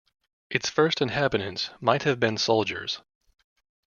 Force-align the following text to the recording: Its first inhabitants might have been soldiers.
Its 0.49 0.67
first 0.67 0.99
inhabitants 0.99 1.69
might 1.79 2.01
have 2.01 2.19
been 2.19 2.35
soldiers. 2.35 3.03